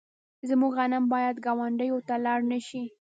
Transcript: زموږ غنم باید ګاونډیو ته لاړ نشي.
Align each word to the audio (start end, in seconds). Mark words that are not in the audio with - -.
زموږ 0.49 0.71
غنم 0.77 1.03
باید 1.13 1.35
ګاونډیو 1.45 1.97
ته 2.07 2.15
لاړ 2.25 2.39
نشي. 2.51 2.83